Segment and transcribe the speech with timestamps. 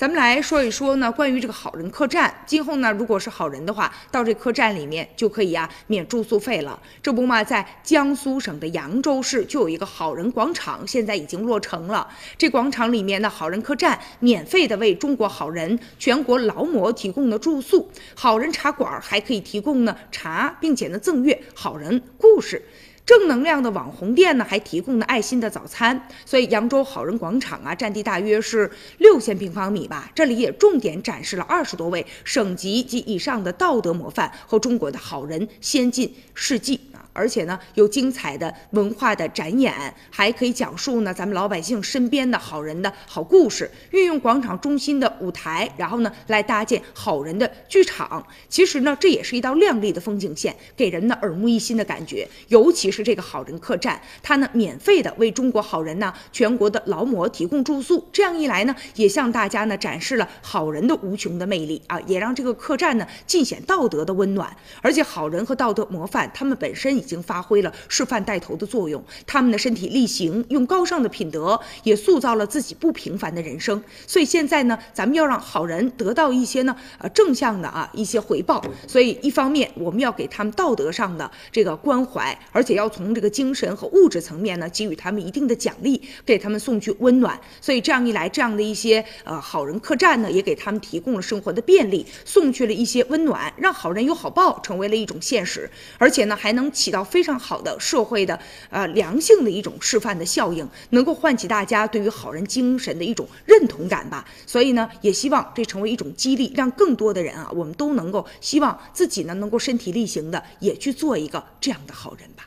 [0.00, 6.80] 咱们来说一说呢，关于这个好人客栈，今后呢，如果是好人的话，到这客栈里面就可以啊免住宿费了。
[7.02, 12.08] 这不嘛，在江苏省的扬州市就有一个好人广场，现在已经落成了。
[12.38, 22.62] 这广场里面的好人客栈，免费的为中国好人、全国劳模提供的住宿，好人茶馆还可以提供呢茶，并且呢赠阅好人故事。
[23.10, 26.06] 正能量的网红店呢，还提供了爱心的早餐。
[26.24, 30.08] 所以扬州好人广场啊，占地大约是六千平方米吧。
[30.14, 37.09] 这里也重点展示了二十多位省级及以上的道德模范和中国的好人先进事迹啊。
[37.12, 39.74] 而且呢，有精彩的文化的展演，
[40.10, 43.68] 还可以讲述呢咱们老百姓身边的好人的好故事。
[43.90, 48.24] 运用广场中心的舞台，然后呢来搭建好人的剧场。
[48.48, 52.28] 其实呢，这也是一道亮丽的风景线，给人呢耳目一新的感觉。
[52.48, 58.08] 尤其是这个好人客栈，它呢免费的为中国好人呢全国的劳模提供住宿。
[58.12, 64.56] 这样一来呢，也向大家呢展示了好人的无穷的魅力啊，也让这个客栈呢尽显道德的温暖。
[64.80, 66.99] 而且好人和道德模范，他们本身。
[67.00, 73.82] 已经发挥了示范带头的作用，他们的身体力行，用高尚的品德，也塑造了自己不平凡的人生。
[74.06, 78.62] 所以现在呢，咱们要让好人得到一些呢，呃，正向的啊一些回报。
[78.86, 87.40] 所以一方面我们要给他们道德上的这个关怀，而且要从这个精神和物质层面呢，给予他们一定的奖励，给他们送去温暖。
[87.62, 96.89] 所以这样一来，这样的一些呃好人客栈呢，也给他们提供了生活的便利，送去了一些温暖，让好人有好报成为了一种现实，而且呢，还能起。
[96.90, 98.36] 起到非常好的社会的
[98.68, 104.26] 呃良性的一种示范的效应，能够唤起大家对于好人精神的一种认同感吧。
[104.44, 112.44] 所以呢，也希望这成为一种激励，让更多的人啊，我们都能够希望自己呢能够身体力行的也去做一个这样的好人吧。